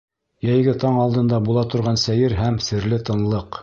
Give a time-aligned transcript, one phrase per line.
[0.47, 3.57] Йәйге таң алдында була торған сәйер Һәм серле тынлыҡ.